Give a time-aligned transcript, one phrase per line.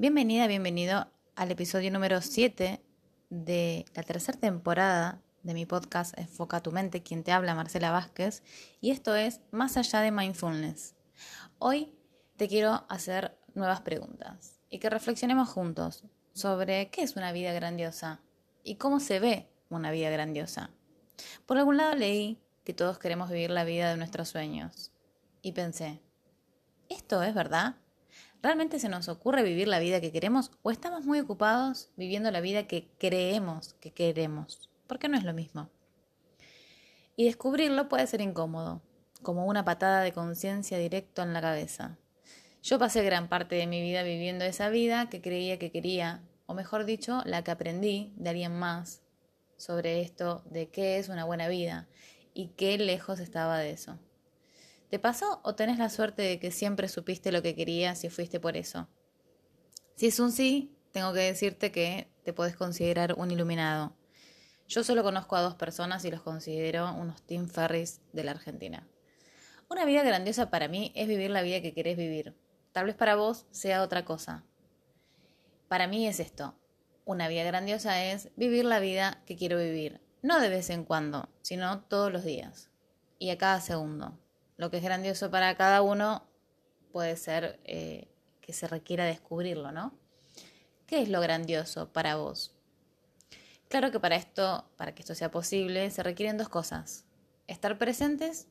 [0.00, 2.82] Bienvenida, bienvenido al episodio número 7
[3.28, 8.42] de la tercera temporada de mi podcast Enfoca tu mente, quien te habla Marcela Vázquez,
[8.80, 10.94] y esto es Más allá de mindfulness.
[11.58, 11.98] Hoy
[12.38, 18.22] te quiero hacer nuevas preguntas y que reflexionemos juntos sobre qué es una vida grandiosa
[18.64, 20.70] y cómo se ve una vida grandiosa.
[21.44, 24.92] Por algún lado leí que todos queremos vivir la vida de nuestros sueños
[25.42, 26.00] y pensé,
[26.88, 27.76] ¿esto es verdad?
[28.42, 32.40] ¿Realmente se nos ocurre vivir la vida que queremos o estamos muy ocupados viviendo la
[32.40, 34.70] vida que creemos que queremos?
[34.86, 35.68] Porque no es lo mismo.
[37.16, 38.80] Y descubrirlo puede ser incómodo,
[39.22, 41.98] como una patada de conciencia directo en la cabeza.
[42.62, 46.54] Yo pasé gran parte de mi vida viviendo esa vida que creía que quería, o
[46.54, 49.02] mejor dicho, la que aprendí de alguien más
[49.58, 51.88] sobre esto de qué es una buena vida
[52.32, 53.98] y qué lejos estaba de eso.
[54.90, 58.40] ¿Te pasó o tenés la suerte de que siempre supiste lo que querías y fuiste
[58.40, 58.88] por eso?
[59.94, 63.94] Si es un sí, tengo que decirte que te puedes considerar un iluminado.
[64.66, 68.84] Yo solo conozco a dos personas y los considero unos Tim Ferris de la Argentina.
[69.68, 72.34] Una vida grandiosa para mí es vivir la vida que querés vivir.
[72.72, 74.44] Tal vez para vos sea otra cosa.
[75.68, 76.58] Para mí es esto.
[77.04, 80.00] Una vida grandiosa es vivir la vida que quiero vivir.
[80.20, 82.70] No de vez en cuando, sino todos los días.
[83.20, 84.18] Y a cada segundo
[84.60, 86.28] lo que es grandioso para cada uno
[86.92, 88.08] puede ser eh,
[88.42, 89.98] que se requiera descubrirlo, ¿no?
[90.86, 92.54] ¿Qué es lo grandioso para vos?
[93.68, 97.06] Claro que para esto, para que esto sea posible, se requieren dos cosas.
[97.46, 98.48] Estar presentes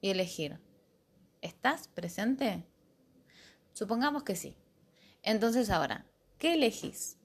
[0.00, 0.58] y elegir.
[1.42, 2.64] ¿Estás presente?
[3.74, 4.56] Supongamos que sí.
[5.22, 6.06] Entonces ahora,
[6.38, 7.18] ¿qué elegís?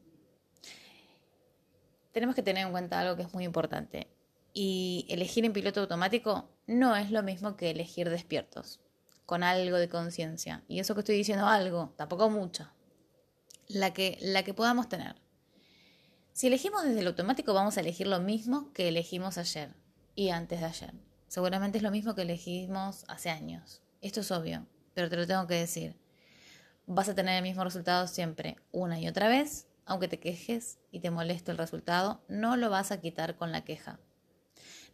[2.11, 4.11] Tenemos que tener en cuenta algo que es muy importante.
[4.53, 8.81] Y elegir en piloto automático no es lo mismo que elegir despiertos,
[9.25, 10.63] con algo de conciencia.
[10.67, 12.69] Y eso que estoy diciendo algo, tampoco mucho.
[13.67, 15.15] La que, la que podamos tener.
[16.33, 19.73] Si elegimos desde el automático vamos a elegir lo mismo que elegimos ayer
[20.13, 20.93] y antes de ayer.
[21.27, 23.81] Seguramente es lo mismo que elegimos hace años.
[24.01, 25.97] Esto es obvio, pero te lo tengo que decir.
[26.85, 30.99] Vas a tener el mismo resultado siempre, una y otra vez, aunque te quejes y
[30.99, 33.99] te moleste el resultado, no lo vas a quitar con la queja.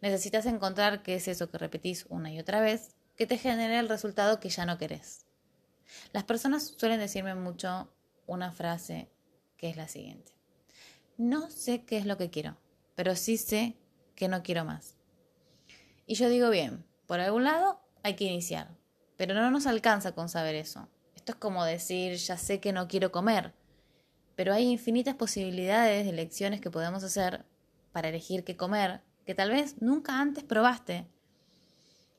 [0.00, 3.88] Necesitas encontrar qué es eso que repetís una y otra vez que te genere el
[3.88, 5.26] resultado que ya no querés.
[6.12, 7.92] Las personas suelen decirme mucho
[8.26, 9.10] una frase
[9.56, 10.32] que es la siguiente.
[11.16, 12.56] No sé qué es lo que quiero,
[12.94, 13.76] pero sí sé
[14.16, 14.96] que no quiero más.
[16.06, 18.76] Y yo digo, bien, por algún lado hay que iniciar,
[19.16, 20.88] pero no nos alcanza con saber eso.
[21.14, 23.54] Esto es como decir, ya sé que no quiero comer,
[24.36, 27.44] pero hay infinitas posibilidades de elecciones que podemos hacer
[27.92, 31.06] para elegir qué comer que tal vez nunca antes probaste.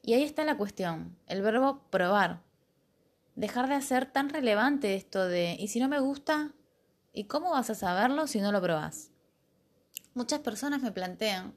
[0.01, 2.43] Y ahí está la cuestión, el verbo probar.
[3.35, 6.53] Dejar de hacer tan relevante esto de, ¿y si no me gusta?
[7.13, 9.11] ¿Y cómo vas a saberlo si no lo probas?
[10.13, 11.53] Muchas personas me plantean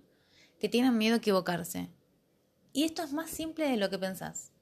[0.58, 1.90] que tienen miedo a equivocarse.
[2.72, 4.52] Y esto es más simple de lo que pensás.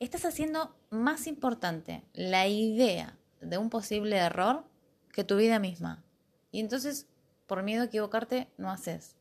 [0.00, 4.64] Estás haciendo más importante la idea de un posible error
[5.12, 6.04] que tu vida misma.
[6.50, 7.06] Y entonces,
[7.46, 9.16] por miedo a equivocarte, no haces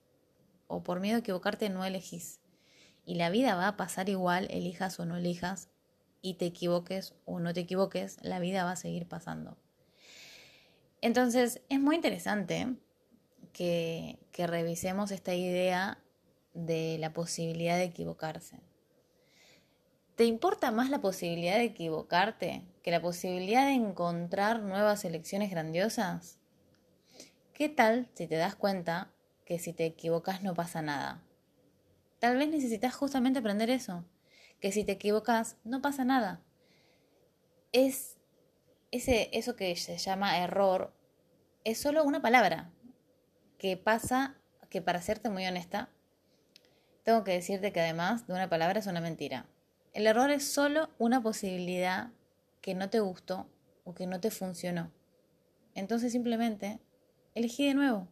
[0.74, 2.40] o por miedo a equivocarte no elegís.
[3.06, 5.70] Y la vida va a pasar igual, elijas o no elijas,
[6.22, 9.58] y te equivoques o no te equivoques, la vida va a seguir pasando.
[11.02, 12.76] Entonces, es muy interesante
[13.52, 16.00] que, que revisemos esta idea
[16.54, 18.62] de la posibilidad de equivocarse.
[20.16, 26.40] ¿Te importa más la posibilidad de equivocarte que la posibilidad de encontrar nuevas elecciones grandiosas?
[27.54, 29.13] ¿Qué tal si te das cuenta
[29.46, 31.22] que si te equivocas no pasa nada.
[32.20, 34.06] Tal vez necesitas justamente aprender eso,
[34.60, 36.42] que si te equivocas no pasa nada.
[37.72, 38.18] Es
[38.92, 40.94] ese, eso que se llama error,
[41.64, 42.72] es solo una palabra
[43.58, 44.38] que pasa,
[44.70, 45.90] que para serte muy honesta,
[47.04, 49.46] tengo que decirte que además de una palabra es una mentira.
[49.94, 52.12] El error es solo una posibilidad
[52.62, 53.50] que no te gustó
[53.84, 54.92] o que no te funcionó.
[55.76, 56.80] Entonces simplemente
[57.36, 58.08] elegí de nuevo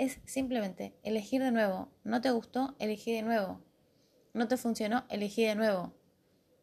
[0.00, 1.92] es simplemente elegir de nuevo.
[2.04, 3.60] No te gustó, elegí de nuevo.
[4.32, 5.92] No te funcionó, elegí de nuevo.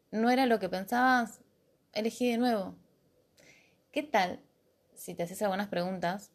[0.10, 1.42] No era lo que pensabas,
[1.94, 2.75] elegí de nuevo.
[3.92, 4.44] ¿Qué tal
[4.95, 6.31] si te haces algunas preguntas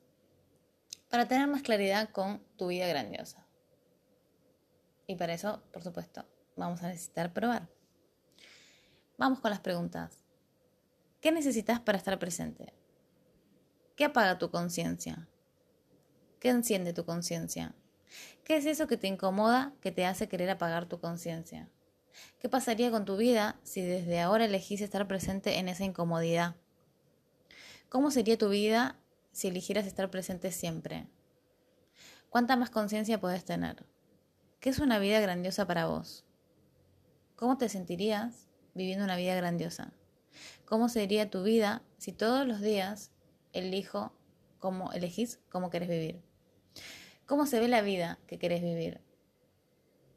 [1.10, 3.48] para tener más claridad con tu vida grandiosa?
[5.08, 6.24] Y para eso, por supuesto,
[6.54, 7.68] vamos a necesitar probar.
[9.18, 10.22] Vamos con las preguntas.
[11.20, 12.72] ¿Qué necesitas para estar presente?
[13.96, 15.28] ¿Qué apaga tu conciencia?
[16.42, 17.72] ¿Qué enciende tu conciencia?
[18.42, 21.68] ¿Qué es eso que te incomoda, que te hace querer apagar tu conciencia?
[22.40, 26.56] ¿Qué pasaría con tu vida si desde ahora elegís estar presente en esa incomodidad?
[27.88, 28.98] ¿Cómo sería tu vida
[29.30, 31.06] si eligieras estar presente siempre?
[32.28, 33.86] ¿Cuánta más conciencia puedes tener?
[34.58, 36.24] ¿Qué es una vida grandiosa para vos?
[37.36, 39.92] ¿Cómo te sentirías viviendo una vida grandiosa?
[40.64, 43.12] ¿Cómo sería tu vida si todos los días
[43.52, 44.12] elijo
[44.58, 46.31] cómo elegís cómo querés vivir?
[47.26, 49.00] ¿Cómo se ve la vida que querés vivir?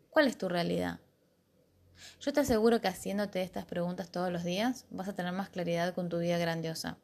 [0.09, 0.99] ¿Cuál es tu realidad?
[2.19, 5.93] Yo te aseguro que haciéndote estas preguntas todos los días vas a tener más claridad
[5.93, 6.97] con tu vida grandiosa.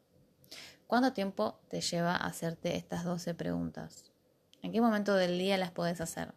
[0.86, 4.12] ¿Cuánto tiempo te lleva hacerte estas 12 preguntas?
[4.60, 6.34] ¿En qué momento del día las podés hacer?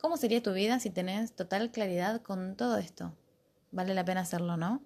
[0.00, 3.14] ¿Cómo sería tu vida si tenés total claridad con todo esto?
[3.70, 4.82] Vale la pena hacerlo, ¿no?